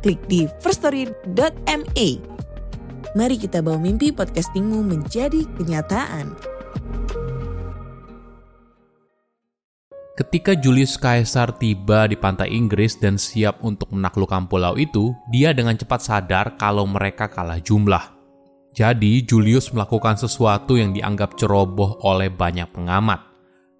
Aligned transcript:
klik 0.00 0.20
di 0.26 0.48
firststory.me. 0.64 2.08
Mari 3.10 3.36
kita 3.36 3.60
bawa 3.60 3.78
mimpi 3.78 4.10
podcastingmu 4.10 4.80
menjadi 4.86 5.44
kenyataan. 5.60 6.34
Ketika 10.20 10.52
Julius 10.52 11.00
Caesar 11.00 11.56
tiba 11.56 12.04
di 12.04 12.12
pantai 12.12 12.52
Inggris 12.52 13.00
dan 13.00 13.16
siap 13.16 13.64
untuk 13.64 13.88
menaklukkan 13.88 14.52
pulau 14.52 14.76
itu, 14.76 15.16
dia 15.32 15.56
dengan 15.56 15.80
cepat 15.80 16.00
sadar 16.04 16.60
kalau 16.60 16.84
mereka 16.84 17.24
kalah 17.24 17.56
jumlah. 17.56 18.20
Jadi, 18.76 19.24
Julius 19.24 19.72
melakukan 19.72 20.20
sesuatu 20.20 20.76
yang 20.76 20.92
dianggap 20.92 21.40
ceroboh 21.40 22.04
oleh 22.04 22.28
banyak 22.28 22.68
pengamat. 22.70 23.18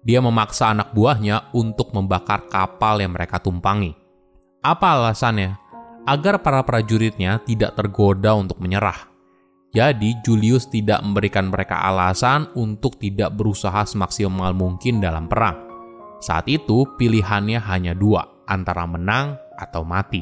Dia 0.01 0.17
memaksa 0.17 0.73
anak 0.73 0.97
buahnya 0.97 1.53
untuk 1.53 1.93
membakar 1.93 2.49
kapal 2.49 2.99
yang 2.99 3.13
mereka 3.13 3.37
tumpangi. 3.37 3.93
Apa 4.65 4.97
alasannya? 4.97 5.70
Agar 6.05 6.41
para 6.41 6.65
prajuritnya 6.65 7.41
tidak 7.45 7.77
tergoda 7.77 8.33
untuk 8.33 8.57
menyerah. 8.57 9.11
Jadi, 9.71 10.19
Julius 10.25 10.67
tidak 10.67 10.99
memberikan 10.99 11.47
mereka 11.47 11.79
alasan 11.79 12.51
untuk 12.59 12.99
tidak 12.99 13.31
berusaha 13.37 13.87
semaksimal 13.87 14.51
mungkin 14.51 14.99
dalam 14.99 15.31
perang. 15.31 15.55
Saat 16.19 16.51
itu, 16.51 16.83
pilihannya 16.99 17.57
hanya 17.63 17.95
dua, 17.95 18.27
antara 18.45 18.83
menang 18.83 19.39
atau 19.55 19.81
mati. 19.87 20.21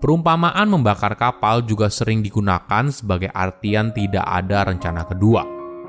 Perumpamaan 0.00 0.68
membakar 0.68 1.16
kapal 1.16 1.64
juga 1.64 1.88
sering 1.88 2.20
digunakan 2.20 2.88
sebagai 2.92 3.32
artian 3.32 3.90
tidak 3.90 4.24
ada 4.24 4.68
rencana 4.68 5.02
kedua, 5.08 5.42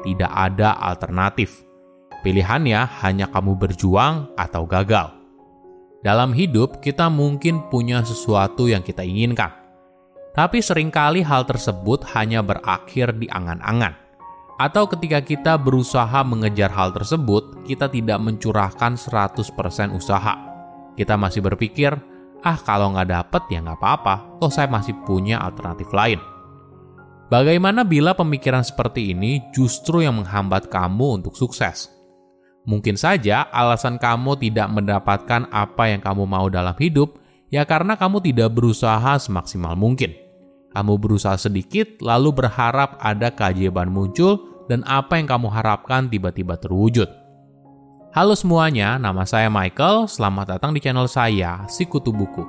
tidak 0.03 0.31
ada 0.31 0.75
alternatif. 0.79 1.63
Pilihannya 2.23 2.79
hanya 3.05 3.29
kamu 3.29 3.59
berjuang 3.59 4.33
atau 4.35 4.63
gagal. 4.65 5.14
Dalam 6.05 6.37
hidup, 6.37 6.85
kita 6.85 7.09
mungkin 7.09 7.65
punya 7.73 8.05
sesuatu 8.05 8.69
yang 8.69 8.85
kita 8.85 9.01
inginkan, 9.01 9.49
tapi 10.37 10.61
sering 10.61 10.93
kali 10.93 11.25
hal 11.25 11.49
tersebut 11.49 12.05
hanya 12.13 12.45
berakhir 12.45 13.17
di 13.17 13.25
angan-angan. 13.25 13.97
Atau 14.61 14.85
ketika 14.85 15.25
kita 15.25 15.57
berusaha 15.57 16.21
mengejar 16.21 16.69
hal 16.69 16.93
tersebut, 16.93 17.65
kita 17.65 17.89
tidak 17.89 18.21
mencurahkan 18.21 19.01
100% 19.01 19.97
usaha. 19.97 20.37
Kita 20.93 21.17
masih 21.17 21.41
berpikir, 21.41 21.97
ah 22.45 22.57
kalau 22.61 22.93
nggak 22.93 23.09
dapet 23.09 23.41
ya 23.49 23.65
nggak 23.65 23.81
apa-apa, 23.81 24.37
toh 24.37 24.53
saya 24.53 24.69
masih 24.69 24.93
punya 25.09 25.41
alternatif 25.41 25.89
lain. 25.89 26.21
Bagaimana 27.33 27.81
bila 27.81 28.13
pemikiran 28.13 28.61
seperti 28.61 29.09
ini 29.09 29.41
justru 29.49 30.05
yang 30.05 30.21
menghambat 30.21 30.69
kamu 30.69 31.17
untuk 31.17 31.33
sukses? 31.33 31.94
Mungkin 32.65 32.97
saja 32.97 33.45
alasan 33.53 34.01
kamu 34.01 34.41
tidak 34.41 34.67
mendapatkan 34.73 35.45
apa 35.53 35.93
yang 35.93 36.01
kamu 36.01 36.25
mau 36.25 36.49
dalam 36.49 36.73
hidup 36.81 37.21
ya 37.53 37.61
karena 37.61 37.93
kamu 37.93 38.25
tidak 38.25 38.57
berusaha 38.57 39.21
semaksimal 39.21 39.77
mungkin. 39.77 40.17
Kamu 40.75 40.99
berusaha 40.99 41.39
sedikit, 41.39 42.03
lalu 42.03 42.35
berharap 42.35 42.99
ada 42.99 43.31
keajaiban 43.31 43.87
muncul, 43.87 44.65
dan 44.67 44.83
apa 44.83 45.15
yang 45.15 45.23
kamu 45.23 45.47
harapkan 45.47 46.11
tiba-tiba 46.11 46.59
terwujud. 46.59 47.07
Halo 48.11 48.35
semuanya, 48.35 48.99
nama 48.99 49.23
saya 49.23 49.47
Michael. 49.47 50.11
Selamat 50.11 50.59
datang 50.59 50.75
di 50.75 50.83
channel 50.83 51.07
saya, 51.07 51.63
Sikutu 51.71 52.11
Buku. 52.11 52.43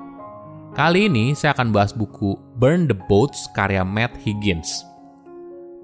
Kali 0.75 1.07
ini 1.07 1.39
saya 1.39 1.55
akan 1.55 1.71
bahas 1.71 1.95
buku 1.95 2.35
Burn 2.59 2.91
the 2.91 2.99
Boats 3.07 3.47
karya 3.55 3.87
Matt 3.87 4.19
Higgins. 4.19 4.83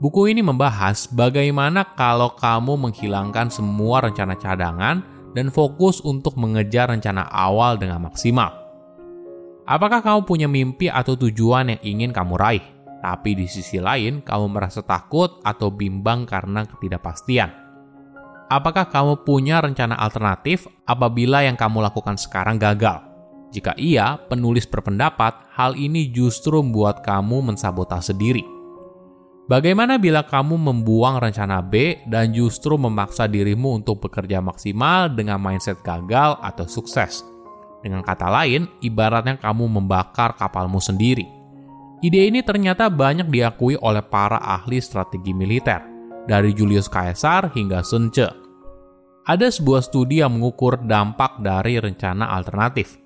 Buku 0.02 0.26
ini 0.26 0.42
membahas 0.42 1.06
bagaimana 1.06 1.86
kalau 1.94 2.34
kamu 2.34 2.74
menghilangkan 2.74 3.54
semua 3.54 4.02
rencana 4.02 4.34
cadangan 4.34 4.98
dan 5.30 5.46
fokus 5.54 6.02
untuk 6.02 6.34
mengejar 6.34 6.90
rencana 6.90 7.30
awal 7.30 7.78
dengan 7.78 8.02
maksimal. 8.10 8.50
Apakah 9.62 10.02
kamu 10.02 10.26
punya 10.26 10.50
mimpi 10.50 10.90
atau 10.90 11.14
tujuan 11.14 11.70
yang 11.70 11.80
ingin 11.86 12.10
kamu 12.10 12.34
raih, 12.34 12.66
tapi 12.98 13.38
di 13.38 13.46
sisi 13.46 13.78
lain 13.78 14.26
kamu 14.26 14.50
merasa 14.50 14.82
takut 14.82 15.38
atau 15.46 15.70
bimbang 15.70 16.26
karena 16.26 16.66
ketidakpastian? 16.66 17.54
Apakah 18.50 18.90
kamu 18.90 19.22
punya 19.22 19.62
rencana 19.62 19.94
alternatif 19.94 20.66
apabila 20.82 21.46
yang 21.46 21.54
kamu 21.54 21.78
lakukan 21.78 22.18
sekarang 22.18 22.58
gagal? 22.58 23.06
Jika 23.54 23.78
iya, 23.78 24.18
penulis 24.18 24.66
berpendapat 24.66 25.46
hal 25.54 25.78
ini 25.78 26.10
justru 26.10 26.58
membuat 26.58 27.06
kamu 27.06 27.54
mensabotase 27.54 28.18
diri. 28.18 28.61
Bagaimana 29.50 29.98
bila 29.98 30.22
kamu 30.22 30.54
membuang 30.54 31.18
rencana 31.18 31.58
B 31.58 31.98
dan 32.06 32.30
justru 32.30 32.78
memaksa 32.78 33.26
dirimu 33.26 33.82
untuk 33.82 33.98
bekerja 34.06 34.38
maksimal 34.38 35.10
dengan 35.10 35.42
mindset 35.42 35.82
gagal 35.82 36.38
atau 36.38 36.62
sukses? 36.70 37.26
Dengan 37.82 38.06
kata 38.06 38.30
lain, 38.30 38.70
ibaratnya 38.86 39.34
kamu 39.42 39.66
membakar 39.66 40.38
kapalmu 40.38 40.78
sendiri. 40.78 41.26
Ide 42.06 42.30
ini 42.30 42.46
ternyata 42.46 42.86
banyak 42.86 43.26
diakui 43.26 43.74
oleh 43.82 44.02
para 44.06 44.38
ahli 44.38 44.78
strategi 44.78 45.34
militer, 45.34 45.82
dari 46.30 46.54
Julius 46.54 46.86
Caesar 46.86 47.50
hingga 47.50 47.82
Sun 47.82 48.14
Tzu. 48.14 48.30
Ada 49.26 49.50
sebuah 49.50 49.82
studi 49.82 50.22
yang 50.22 50.38
mengukur 50.38 50.82
dampak 50.86 51.42
dari 51.42 51.82
rencana 51.82 52.30
alternatif. 52.30 53.01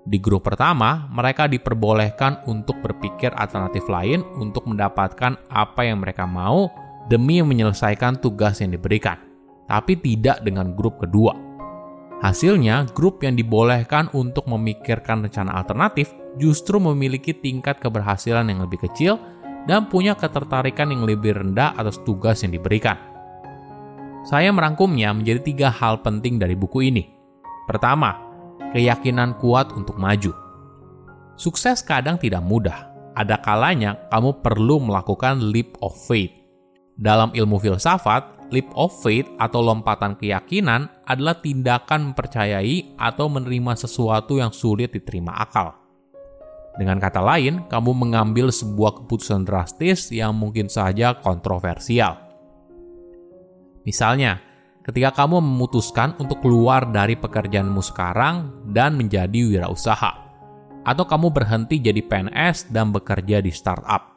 Di 0.00 0.16
grup 0.16 0.48
pertama, 0.48 1.08
mereka 1.12 1.44
diperbolehkan 1.44 2.48
untuk 2.48 2.80
berpikir 2.80 3.36
alternatif 3.36 3.84
lain 3.84 4.24
untuk 4.40 4.64
mendapatkan 4.64 5.36
apa 5.52 5.80
yang 5.84 6.00
mereka 6.00 6.24
mau 6.24 6.72
demi 7.12 7.44
menyelesaikan 7.44 8.16
tugas 8.22 8.64
yang 8.64 8.72
diberikan, 8.72 9.20
tapi 9.68 10.00
tidak 10.00 10.40
dengan 10.40 10.72
grup 10.72 10.96
kedua. 10.96 11.36
Hasilnya, 12.20 12.88
grup 12.96 13.24
yang 13.24 13.36
dibolehkan 13.36 14.08
untuk 14.16 14.44
memikirkan 14.48 15.24
rencana 15.24 15.56
alternatif 15.56 16.12
justru 16.36 16.76
memiliki 16.80 17.32
tingkat 17.32 17.80
keberhasilan 17.80 18.48
yang 18.48 18.60
lebih 18.64 18.80
kecil 18.84 19.16
dan 19.68 19.88
punya 19.88 20.16
ketertarikan 20.16 20.92
yang 20.92 21.04
lebih 21.04 21.36
rendah 21.36 21.76
atas 21.76 22.00
tugas 22.04 22.40
yang 22.40 22.52
diberikan. 22.56 22.96
Saya 24.24 24.52
merangkumnya 24.52 25.16
menjadi 25.16 25.40
tiga 25.40 25.68
hal 25.72 26.04
penting 26.04 26.36
dari 26.36 26.52
buku 26.52 26.92
ini. 26.92 27.08
Pertama, 27.64 28.29
keyakinan 28.72 29.36
kuat 29.38 29.70
untuk 29.74 29.98
maju. 29.98 30.34
Sukses 31.34 31.80
kadang 31.80 32.20
tidak 32.20 32.44
mudah. 32.44 32.90
Ada 33.16 33.40
kalanya 33.42 33.98
kamu 34.12 34.44
perlu 34.44 34.78
melakukan 34.78 35.50
leap 35.50 35.74
of 35.82 35.96
faith. 36.06 36.30
Dalam 37.00 37.32
ilmu 37.32 37.56
filsafat, 37.56 38.52
leap 38.52 38.68
of 38.76 38.92
faith 39.00 39.26
atau 39.40 39.64
lompatan 39.64 40.18
keyakinan 40.18 40.90
adalah 41.08 41.38
tindakan 41.38 42.12
mempercayai 42.12 42.94
atau 43.00 43.26
menerima 43.32 43.72
sesuatu 43.78 44.36
yang 44.36 44.52
sulit 44.52 44.92
diterima 44.92 45.32
akal. 45.40 45.80
Dengan 46.76 47.02
kata 47.02 47.18
lain, 47.18 47.66
kamu 47.66 47.92
mengambil 47.92 48.52
sebuah 48.52 49.02
keputusan 49.02 49.42
drastis 49.42 50.14
yang 50.14 50.36
mungkin 50.36 50.70
saja 50.70 51.18
kontroversial. 51.18 52.14
Misalnya, 53.82 54.38
ketika 54.86 55.24
kamu 55.24 55.42
memutuskan 55.42 56.16
untuk 56.16 56.40
keluar 56.44 56.88
dari 56.88 57.18
pekerjaanmu 57.18 57.80
sekarang 57.84 58.50
dan 58.70 58.96
menjadi 58.96 59.46
wirausaha, 59.46 60.12
atau 60.84 61.04
kamu 61.04 61.28
berhenti 61.32 61.76
jadi 61.80 62.00
PNS 62.00 62.72
dan 62.72 62.90
bekerja 62.90 63.44
di 63.44 63.52
startup. 63.52 64.16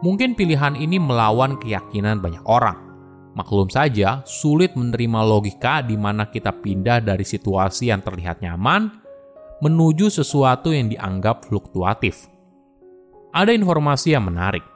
Mungkin 0.00 0.36
pilihan 0.36 0.76
ini 0.76 0.96
melawan 0.96 1.60
keyakinan 1.60 2.24
banyak 2.24 2.44
orang 2.48 2.90
Maklum 3.30 3.70
saja, 3.70 4.26
sulit 4.26 4.74
menerima 4.74 5.22
logika 5.22 5.86
di 5.86 5.94
mana 5.94 6.26
kita 6.26 6.50
pindah 6.50 6.98
dari 6.98 7.22
situasi 7.22 7.94
yang 7.94 8.02
terlihat 8.02 8.42
nyaman 8.42 8.90
menuju 9.62 10.10
sesuatu 10.10 10.74
yang 10.74 10.90
dianggap 10.90 11.46
fluktuatif. 11.46 12.26
Ada 13.30 13.54
informasi 13.54 14.18
yang 14.18 14.26
menarik. 14.26 14.66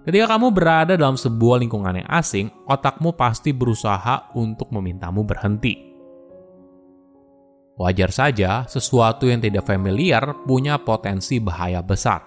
Ketika 0.00 0.32
kamu 0.32 0.48
berada 0.48 0.96
dalam 0.96 1.20
sebuah 1.20 1.60
lingkungan 1.60 2.00
yang 2.00 2.08
asing, 2.08 2.48
otakmu 2.64 3.12
pasti 3.12 3.52
berusaha 3.52 4.32
untuk 4.32 4.72
memintamu 4.72 5.28
berhenti. 5.28 5.76
Wajar 7.76 8.08
saja, 8.08 8.64
sesuatu 8.64 9.28
yang 9.28 9.44
tidak 9.44 9.68
familiar 9.68 10.36
punya 10.48 10.80
potensi 10.80 11.36
bahaya 11.36 11.84
besar. 11.84 12.24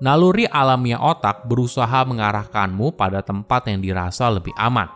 Naluri 0.00 0.48
alamiah 0.48 1.00
otak 1.00 1.44
berusaha 1.44 2.04
mengarahkanmu 2.08 2.96
pada 2.96 3.20
tempat 3.20 3.68
yang 3.68 3.84
dirasa 3.84 4.32
lebih 4.32 4.52
aman. 4.56 4.88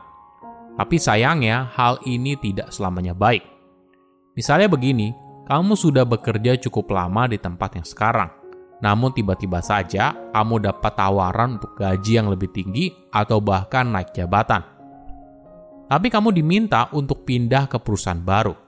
Tapi 0.76 0.96
sayangnya, 0.96 1.68
hal 1.76 2.00
ini 2.08 2.40
tidak 2.40 2.72
selamanya 2.72 3.12
baik. 3.12 3.44
Misalnya 4.32 4.72
begini, 4.72 5.12
kamu 5.44 5.76
sudah 5.76 6.08
bekerja 6.08 6.56
cukup 6.56 6.88
lama 6.96 7.28
di 7.28 7.36
tempat 7.36 7.76
yang 7.76 7.84
sekarang. 7.84 8.41
Namun 8.82 9.14
tiba-tiba 9.14 9.62
saja 9.62 10.10
kamu 10.34 10.66
dapat 10.66 10.92
tawaran 10.98 11.62
untuk 11.62 11.78
gaji 11.78 12.18
yang 12.18 12.26
lebih 12.26 12.50
tinggi 12.50 12.90
atau 13.14 13.38
bahkan 13.38 13.86
naik 13.86 14.10
jabatan. 14.10 14.66
Tapi 15.86 16.10
kamu 16.10 16.34
diminta 16.34 16.90
untuk 16.90 17.22
pindah 17.22 17.70
ke 17.70 17.78
perusahaan 17.78 18.18
baru. 18.18 18.58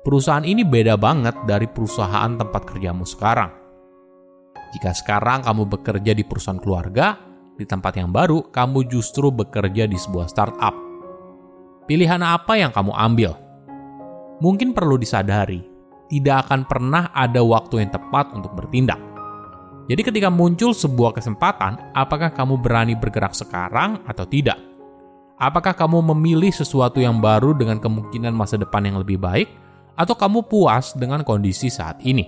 Perusahaan 0.00 0.46
ini 0.46 0.62
beda 0.62 0.94
banget 0.94 1.34
dari 1.44 1.66
perusahaan 1.66 2.30
tempat 2.38 2.62
kerjamu 2.64 3.02
sekarang. 3.02 3.50
Jika 4.70 4.94
sekarang 4.94 5.42
kamu 5.42 5.66
bekerja 5.66 6.14
di 6.14 6.22
perusahaan 6.22 6.62
keluarga, 6.62 7.18
di 7.58 7.66
tempat 7.66 7.98
yang 7.98 8.14
baru 8.14 8.54
kamu 8.54 8.86
justru 8.86 9.34
bekerja 9.34 9.90
di 9.90 9.98
sebuah 9.98 10.30
startup. 10.30 10.72
Pilihan 11.90 12.22
apa 12.22 12.54
yang 12.54 12.70
kamu 12.70 12.94
ambil? 12.94 13.34
Mungkin 14.38 14.72
perlu 14.72 14.94
disadari, 14.94 15.60
tidak 16.06 16.46
akan 16.48 16.70
pernah 16.70 17.10
ada 17.10 17.42
waktu 17.42 17.82
yang 17.82 17.90
tepat 17.90 18.30
untuk 18.32 18.54
bertindak. 18.54 19.09
Jadi 19.90 20.06
ketika 20.06 20.30
muncul 20.30 20.70
sebuah 20.70 21.18
kesempatan, 21.18 21.90
apakah 21.98 22.30
kamu 22.30 22.62
berani 22.62 22.94
bergerak 22.94 23.34
sekarang 23.34 23.98
atau 24.06 24.22
tidak? 24.22 24.54
Apakah 25.34 25.74
kamu 25.74 26.14
memilih 26.14 26.54
sesuatu 26.54 27.02
yang 27.02 27.18
baru 27.18 27.58
dengan 27.58 27.82
kemungkinan 27.82 28.30
masa 28.30 28.54
depan 28.54 28.86
yang 28.86 29.02
lebih 29.02 29.18
baik, 29.18 29.50
atau 29.98 30.14
kamu 30.14 30.46
puas 30.46 30.94
dengan 30.94 31.26
kondisi 31.26 31.66
saat 31.66 31.98
ini? 32.06 32.22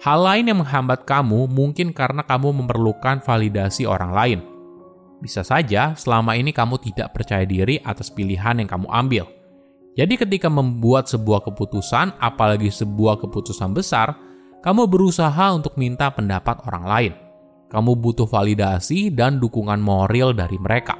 Hal 0.00 0.24
lain 0.24 0.48
yang 0.48 0.64
menghambat 0.64 1.04
kamu 1.04 1.44
mungkin 1.44 1.92
karena 1.92 2.24
kamu 2.24 2.64
memerlukan 2.64 3.20
validasi 3.20 3.84
orang 3.84 4.16
lain. 4.16 4.40
Bisa 5.20 5.44
saja 5.44 5.92
selama 5.92 6.40
ini 6.40 6.56
kamu 6.56 6.80
tidak 6.80 7.12
percaya 7.12 7.44
diri 7.44 7.84
atas 7.84 8.08
pilihan 8.08 8.64
yang 8.64 8.68
kamu 8.68 8.88
ambil. 8.88 9.28
Jadi 9.92 10.16
ketika 10.16 10.48
membuat 10.48 11.04
sebuah 11.04 11.44
keputusan, 11.52 12.16
apalagi 12.16 12.72
sebuah 12.72 13.20
keputusan 13.20 13.76
besar, 13.76 14.25
kamu 14.66 14.90
berusaha 14.90 15.54
untuk 15.54 15.78
minta 15.78 16.10
pendapat 16.10 16.58
orang 16.66 16.84
lain. 16.90 17.14
Kamu 17.70 18.02
butuh 18.02 18.26
validasi 18.26 19.14
dan 19.14 19.38
dukungan 19.38 19.78
moral 19.78 20.34
dari 20.34 20.58
mereka. 20.58 20.98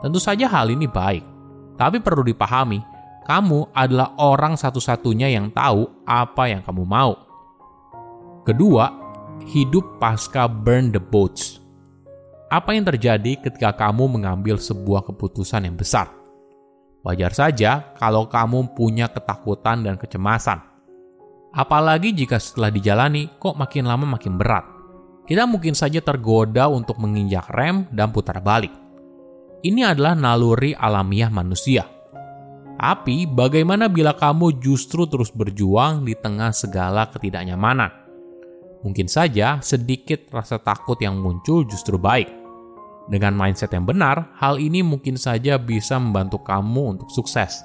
Tentu 0.00 0.16
saja 0.16 0.48
hal 0.48 0.72
ini 0.72 0.88
baik, 0.88 1.20
tapi 1.76 2.00
perlu 2.00 2.24
dipahami, 2.24 2.80
kamu 3.28 3.76
adalah 3.76 4.16
orang 4.16 4.56
satu-satunya 4.56 5.28
yang 5.36 5.52
tahu 5.52 5.84
apa 6.08 6.48
yang 6.48 6.64
kamu 6.64 6.88
mau. 6.88 7.12
Kedua, 8.48 8.88
hidup 9.52 10.00
pasca 10.00 10.48
burn 10.48 10.96
the 10.96 11.00
boats. 11.00 11.60
Apa 12.48 12.72
yang 12.72 12.88
terjadi 12.88 13.36
ketika 13.36 13.76
kamu 13.76 14.16
mengambil 14.16 14.56
sebuah 14.56 15.04
keputusan 15.12 15.68
yang 15.68 15.76
besar? 15.76 16.08
Wajar 17.04 17.36
saja 17.36 17.92
kalau 18.00 18.32
kamu 18.32 18.72
punya 18.72 19.12
ketakutan 19.12 19.84
dan 19.84 20.00
kecemasan. 20.00 20.71
Apalagi 21.52 22.16
jika 22.16 22.40
setelah 22.40 22.72
dijalani 22.72 23.28
kok 23.36 23.54
makin 23.60 23.84
lama 23.84 24.16
makin 24.16 24.40
berat. 24.40 24.64
Kita 25.28 25.46
mungkin 25.46 25.76
saja 25.76 26.00
tergoda 26.02 26.66
untuk 26.66 26.98
menginjak 26.98 27.46
rem 27.52 27.86
dan 27.92 28.10
putar 28.10 28.40
balik. 28.40 28.72
Ini 29.62 29.94
adalah 29.94 30.18
naluri 30.18 30.74
alamiah 30.74 31.30
manusia 31.30 31.86
tapi 32.82 33.30
bagaimana 33.30 33.86
bila 33.86 34.10
kamu 34.10 34.58
justru 34.58 35.06
terus 35.06 35.30
berjuang 35.30 36.02
di 36.02 36.18
tengah 36.18 36.50
segala 36.50 37.06
ketidaknyamanan? 37.06 37.94
Mungkin 38.82 39.06
saja 39.06 39.62
sedikit 39.62 40.26
rasa 40.34 40.58
takut 40.58 40.98
yang 40.98 41.14
muncul 41.14 41.62
justru 41.62 41.94
baik. 41.94 42.26
Dengan 43.06 43.38
mindset 43.38 43.70
yang 43.70 43.86
benar, 43.86 44.34
hal 44.34 44.58
ini 44.58 44.82
mungkin 44.82 45.14
saja 45.14 45.62
bisa 45.62 45.94
membantu 45.94 46.42
kamu 46.42 46.98
untuk 46.98 47.08
sukses. 47.14 47.62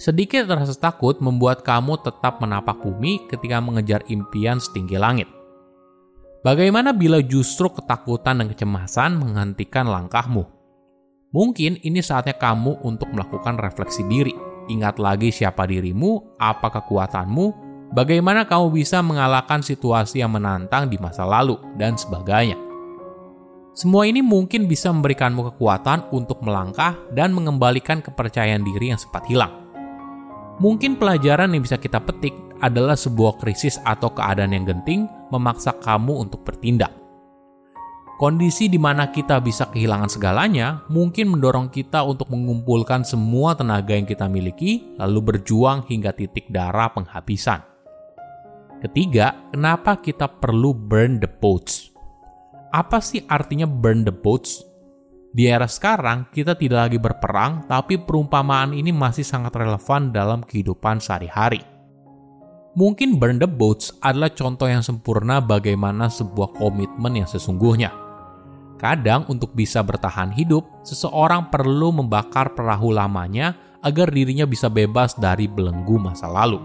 Sedikit 0.00 0.48
rasa 0.48 0.72
takut 0.80 1.20
membuat 1.20 1.60
kamu 1.60 2.00
tetap 2.00 2.40
menapak 2.40 2.80
bumi 2.80 3.20
ketika 3.28 3.60
mengejar 3.60 4.00
impian 4.08 4.56
setinggi 4.56 4.96
langit. 4.96 5.28
Bagaimana 6.40 6.96
bila 6.96 7.20
justru 7.20 7.68
ketakutan 7.68 8.40
dan 8.40 8.48
kecemasan 8.48 9.20
menghentikan 9.20 9.84
langkahmu? 9.84 10.48
Mungkin 11.36 11.84
ini 11.84 12.00
saatnya 12.00 12.32
kamu 12.32 12.80
untuk 12.80 13.12
melakukan 13.12 13.60
refleksi 13.60 14.00
diri. 14.08 14.32
Ingat 14.72 14.96
lagi 14.96 15.28
siapa 15.28 15.68
dirimu, 15.68 16.40
apa 16.40 16.80
kekuatanmu, 16.80 17.46
bagaimana 17.92 18.48
kamu 18.48 18.72
bisa 18.72 19.04
mengalahkan 19.04 19.60
situasi 19.60 20.24
yang 20.24 20.32
menantang 20.32 20.88
di 20.88 20.96
masa 20.96 21.28
lalu, 21.28 21.60
dan 21.76 22.00
sebagainya. 22.00 22.56
Semua 23.76 24.08
ini 24.08 24.24
mungkin 24.24 24.64
bisa 24.64 24.88
memberikanmu 24.88 25.52
kekuatan 25.52 26.08
untuk 26.08 26.40
melangkah 26.40 26.96
dan 27.12 27.36
mengembalikan 27.36 28.00
kepercayaan 28.00 28.64
diri 28.64 28.96
yang 28.96 28.98
sempat 28.98 29.28
hilang. 29.28 29.69
Mungkin 30.60 31.00
pelajaran 31.00 31.56
yang 31.56 31.64
bisa 31.64 31.80
kita 31.80 32.04
petik 32.04 32.36
adalah 32.60 32.92
sebuah 32.92 33.40
krisis 33.40 33.80
atau 33.80 34.12
keadaan 34.12 34.52
yang 34.52 34.68
genting 34.68 35.08
memaksa 35.32 35.72
kamu 35.80 36.28
untuk 36.28 36.44
bertindak. 36.44 36.92
Kondisi 38.20 38.68
di 38.68 38.76
mana 38.76 39.08
kita 39.08 39.40
bisa 39.40 39.72
kehilangan 39.72 40.12
segalanya 40.12 40.84
mungkin 40.92 41.32
mendorong 41.32 41.72
kita 41.72 42.04
untuk 42.04 42.28
mengumpulkan 42.28 43.00
semua 43.00 43.56
tenaga 43.56 43.96
yang 43.96 44.04
kita 44.04 44.28
miliki, 44.28 44.92
lalu 45.00 45.32
berjuang 45.32 45.88
hingga 45.88 46.12
titik 46.12 46.52
darah 46.52 46.92
penghabisan. 46.92 47.64
Ketiga, 48.84 49.48
kenapa 49.48 49.96
kita 49.96 50.28
perlu 50.28 50.76
burn 50.76 51.24
the 51.24 51.28
boats? 51.40 51.88
Apa 52.68 53.00
sih 53.00 53.24
artinya 53.24 53.64
burn 53.64 54.04
the 54.04 54.12
boats? 54.12 54.69
Di 55.30 55.46
era 55.46 55.70
sekarang, 55.70 56.30
kita 56.34 56.58
tidak 56.58 56.90
lagi 56.90 56.98
berperang, 56.98 57.70
tapi 57.70 58.02
perumpamaan 58.02 58.74
ini 58.74 58.90
masih 58.90 59.22
sangat 59.22 59.54
relevan 59.54 60.10
dalam 60.10 60.42
kehidupan 60.42 60.98
sehari-hari. 60.98 61.62
Mungkin 62.74 63.18
burn 63.18 63.38
the 63.38 63.46
boats 63.46 63.94
adalah 64.02 64.30
contoh 64.34 64.66
yang 64.66 64.82
sempurna 64.82 65.38
bagaimana 65.38 66.10
sebuah 66.10 66.54
komitmen 66.54 67.22
yang 67.22 67.28
sesungguhnya 67.30 68.10
Kadang 68.80 69.28
untuk 69.28 69.52
bisa 69.52 69.84
bertahan 69.84 70.32
hidup, 70.32 70.64
seseorang 70.80 71.52
perlu 71.52 71.92
membakar 71.92 72.56
perahu 72.56 72.96
lamanya 72.96 73.52
agar 73.84 74.08
dirinya 74.08 74.48
bisa 74.48 74.72
bebas 74.72 75.12
dari 75.20 75.44
belenggu 75.44 76.00
masa 76.00 76.24
lalu. 76.32 76.56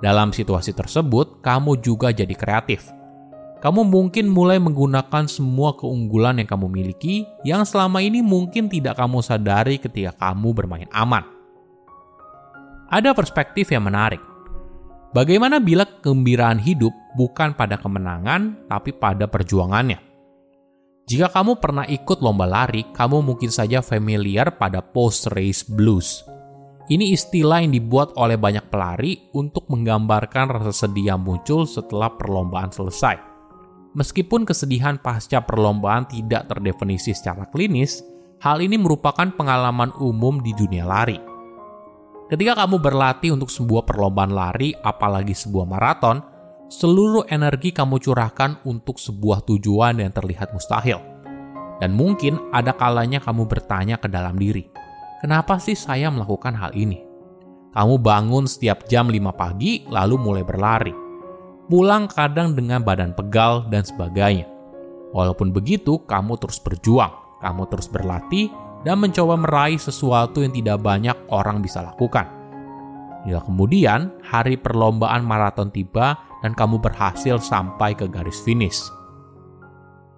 Dalam 0.00 0.32
situasi 0.32 0.72
tersebut, 0.72 1.44
kamu 1.44 1.84
juga 1.84 2.08
jadi 2.08 2.32
kreatif. 2.32 2.88
Kamu 3.60 3.84
mungkin 3.84 4.32
mulai 4.32 4.56
menggunakan 4.56 5.28
semua 5.28 5.76
keunggulan 5.76 6.40
yang 6.40 6.48
kamu 6.48 6.72
miliki 6.72 7.28
yang 7.44 7.68
selama 7.68 8.00
ini 8.00 8.24
mungkin 8.24 8.72
tidak 8.72 8.96
kamu 8.96 9.20
sadari 9.20 9.76
ketika 9.76 10.16
kamu 10.16 10.56
bermain 10.56 10.88
aman. 10.96 11.20
Ada 12.88 13.12
perspektif 13.12 13.68
yang 13.68 13.84
menarik. 13.84 14.18
Bagaimana 15.12 15.60
bila 15.60 15.84
kegembiraan 15.84 16.56
hidup 16.56 16.90
bukan 17.20 17.52
pada 17.52 17.76
kemenangan, 17.76 18.64
tapi 18.64 18.96
pada 18.96 19.28
perjuangannya? 19.28 20.00
Jika 21.04 21.28
kamu 21.28 21.60
pernah 21.60 21.84
ikut 21.84 22.22
lomba 22.22 22.46
lari, 22.48 22.86
kamu 22.94 23.20
mungkin 23.20 23.50
saja 23.52 23.84
familiar 23.84 24.56
pada 24.56 24.80
post-race 24.80 25.66
blues. 25.68 26.24
Ini 26.90 27.12
istilah 27.14 27.62
yang 27.62 27.76
dibuat 27.76 28.16
oleh 28.16 28.40
banyak 28.40 28.66
pelari 28.72 29.30
untuk 29.36 29.68
menggambarkan 29.68 30.58
rasa 30.58 30.86
sedih 30.86 31.14
yang 31.14 31.22
muncul 31.22 31.66
setelah 31.68 32.10
perlombaan 32.14 32.74
selesai. 32.74 33.29
Meskipun 33.90 34.46
kesedihan 34.46 35.02
pasca 35.02 35.42
perlombaan 35.42 36.06
tidak 36.06 36.46
terdefinisi 36.46 37.10
secara 37.10 37.50
klinis, 37.50 38.06
hal 38.38 38.62
ini 38.62 38.78
merupakan 38.78 39.26
pengalaman 39.34 39.90
umum 39.98 40.38
di 40.38 40.54
dunia 40.54 40.86
lari. 40.86 41.18
Ketika 42.30 42.62
kamu 42.62 42.78
berlatih 42.78 43.34
untuk 43.34 43.50
sebuah 43.50 43.82
perlombaan 43.82 44.30
lari, 44.30 44.70
apalagi 44.86 45.34
sebuah 45.34 45.66
maraton, 45.66 46.22
seluruh 46.70 47.26
energi 47.26 47.74
kamu 47.74 47.98
curahkan 47.98 48.62
untuk 48.62 49.02
sebuah 49.02 49.42
tujuan 49.42 49.98
yang 49.98 50.14
terlihat 50.14 50.54
mustahil. 50.54 51.02
Dan 51.82 51.98
mungkin 51.98 52.38
ada 52.54 52.70
kalanya 52.70 53.18
kamu 53.18 53.50
bertanya 53.50 53.98
ke 53.98 54.06
dalam 54.06 54.38
diri, 54.38 54.70
kenapa 55.18 55.58
sih 55.58 55.74
saya 55.74 56.06
melakukan 56.14 56.54
hal 56.54 56.70
ini? 56.78 57.02
Kamu 57.74 57.98
bangun 57.98 58.46
setiap 58.46 58.86
jam 58.86 59.10
5 59.10 59.18
pagi 59.34 59.82
lalu 59.90 60.14
mulai 60.14 60.46
berlari. 60.46 60.94
Pulang 61.70 62.10
kadang 62.10 62.58
dengan 62.58 62.82
badan 62.82 63.14
pegal 63.14 63.62
dan 63.70 63.86
sebagainya. 63.86 64.50
Walaupun 65.14 65.54
begitu, 65.54 66.02
kamu 66.02 66.34
terus 66.42 66.58
berjuang, 66.58 67.14
kamu 67.38 67.62
terus 67.70 67.86
berlatih, 67.86 68.50
dan 68.82 68.98
mencoba 68.98 69.38
meraih 69.38 69.78
sesuatu 69.78 70.42
yang 70.42 70.50
tidak 70.50 70.82
banyak 70.82 71.14
orang 71.30 71.62
bisa 71.62 71.78
lakukan. 71.78 72.26
Hingga 73.22 73.46
kemudian, 73.46 74.10
hari 74.18 74.58
perlombaan 74.58 75.22
maraton 75.22 75.70
tiba 75.70 76.18
dan 76.42 76.58
kamu 76.58 76.82
berhasil 76.82 77.38
sampai 77.38 77.94
ke 77.94 78.10
garis 78.10 78.42
finish. 78.42 78.90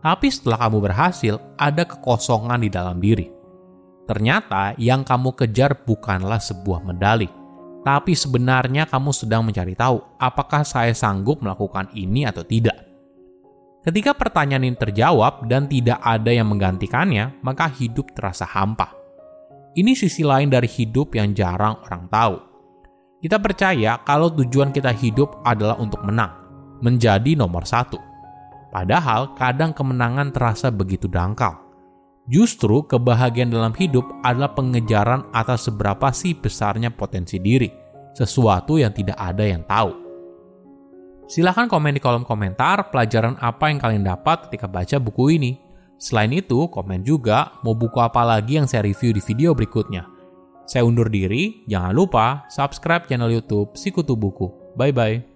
Tapi 0.00 0.32
setelah 0.32 0.66
kamu 0.66 0.88
berhasil, 0.88 1.36
ada 1.60 1.84
kekosongan 1.84 2.64
di 2.64 2.72
dalam 2.72 2.96
diri. 2.96 3.28
Ternyata 4.08 4.72
yang 4.80 5.04
kamu 5.04 5.36
kejar 5.36 5.84
bukanlah 5.84 6.40
sebuah 6.40 6.80
medali, 6.80 7.41
tapi 7.82 8.14
sebenarnya 8.14 8.86
kamu 8.86 9.10
sedang 9.10 9.42
mencari 9.42 9.74
tahu 9.74 9.98
apakah 10.18 10.62
saya 10.62 10.94
sanggup 10.94 11.42
melakukan 11.42 11.90
ini 11.94 12.26
atau 12.26 12.46
tidak. 12.46 12.78
Ketika 13.82 14.14
pertanyaan 14.14 14.70
ini 14.70 14.78
terjawab 14.78 15.50
dan 15.50 15.66
tidak 15.66 15.98
ada 15.98 16.30
yang 16.30 16.46
menggantikannya, 16.46 17.42
maka 17.42 17.66
hidup 17.66 18.14
terasa 18.14 18.46
hampa. 18.46 18.94
Ini 19.74 19.98
sisi 19.98 20.22
lain 20.22 20.46
dari 20.46 20.70
hidup 20.70 21.18
yang 21.18 21.34
jarang 21.34 21.82
orang 21.82 22.06
tahu 22.06 22.52
kita 23.22 23.38
percaya 23.38 24.02
kalau 24.02 24.34
tujuan 24.34 24.74
kita 24.74 24.90
hidup 24.90 25.46
adalah 25.46 25.78
untuk 25.78 26.02
menang. 26.02 26.42
menjadi 26.82 27.38
nomor 27.38 27.62
satu. 27.62 27.94
Padahal 28.74 29.38
kadang 29.38 29.70
kemenangan 29.70 30.34
terasa 30.34 30.66
begitu 30.66 31.06
dangkal. 31.06 31.61
Justru 32.30 32.86
kebahagiaan 32.86 33.50
dalam 33.50 33.74
hidup 33.74 34.06
adalah 34.22 34.54
pengejaran 34.54 35.26
atas 35.34 35.66
seberapa 35.66 36.14
sih 36.14 36.38
besarnya 36.38 36.94
potensi 36.94 37.42
diri, 37.42 37.66
sesuatu 38.14 38.78
yang 38.78 38.94
tidak 38.94 39.18
ada 39.18 39.42
yang 39.42 39.66
tahu. 39.66 39.90
Silahkan 41.26 41.66
komen 41.66 41.96
di 41.96 42.00
kolom 42.02 42.22
komentar 42.22 42.92
pelajaran 42.92 43.34
apa 43.42 43.72
yang 43.72 43.80
kalian 43.80 44.04
dapat 44.06 44.46
ketika 44.46 44.68
baca 44.68 44.96
buku 45.02 45.40
ini. 45.40 45.52
Selain 45.96 46.30
itu, 46.34 46.66
komen 46.66 47.06
juga 47.06 47.58
mau 47.62 47.78
buku 47.78 47.98
apa 48.02 48.26
lagi 48.26 48.58
yang 48.58 48.66
saya 48.66 48.82
review 48.82 49.14
di 49.14 49.22
video 49.22 49.54
berikutnya. 49.54 50.06
Saya 50.66 50.86
undur 50.86 51.10
diri, 51.10 51.66
jangan 51.66 51.94
lupa 51.94 52.46
subscribe 52.50 53.06
channel 53.06 53.30
YouTube 53.30 53.74
Sikutu 53.74 54.14
Buku. 54.18 54.74
Bye 54.78 54.94
bye. 54.94 55.31